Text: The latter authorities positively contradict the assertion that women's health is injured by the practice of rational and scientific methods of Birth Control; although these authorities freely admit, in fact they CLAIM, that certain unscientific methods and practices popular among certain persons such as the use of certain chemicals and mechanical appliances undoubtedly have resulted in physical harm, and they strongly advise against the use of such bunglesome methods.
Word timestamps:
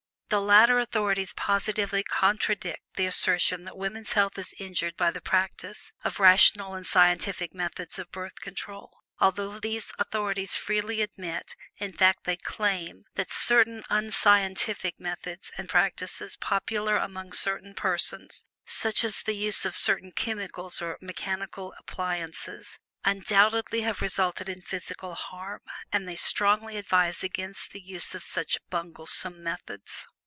The 0.29 0.39
latter 0.39 0.79
authorities 0.79 1.33
positively 1.33 2.03
contradict 2.03 2.81
the 2.95 3.05
assertion 3.05 3.65
that 3.65 3.75
women's 3.75 4.13
health 4.13 4.37
is 4.37 4.55
injured 4.57 4.95
by 4.95 5.11
the 5.11 5.19
practice 5.19 5.91
of 6.05 6.21
rational 6.21 6.73
and 6.73 6.87
scientific 6.87 7.53
methods 7.53 7.99
of 7.99 8.11
Birth 8.13 8.39
Control; 8.39 8.99
although 9.19 9.59
these 9.59 9.91
authorities 9.99 10.55
freely 10.55 11.01
admit, 11.01 11.53
in 11.79 11.91
fact 11.91 12.23
they 12.23 12.37
CLAIM, 12.37 13.03
that 13.15 13.29
certain 13.29 13.83
unscientific 13.89 15.01
methods 15.01 15.51
and 15.57 15.67
practices 15.67 16.37
popular 16.37 16.95
among 16.95 17.33
certain 17.33 17.73
persons 17.75 18.45
such 18.65 19.03
as 19.03 19.23
the 19.23 19.35
use 19.35 19.65
of 19.65 19.75
certain 19.75 20.13
chemicals 20.13 20.81
and 20.81 20.95
mechanical 21.01 21.73
appliances 21.77 22.79
undoubtedly 23.03 23.81
have 23.81 23.99
resulted 24.01 24.47
in 24.47 24.61
physical 24.61 25.13
harm, 25.13 25.59
and 25.91 26.07
they 26.07 26.15
strongly 26.15 26.77
advise 26.77 27.21
against 27.21 27.71
the 27.73 27.81
use 27.81 28.15
of 28.15 28.23
such 28.23 28.57
bunglesome 28.69 29.43
methods. 29.43 30.07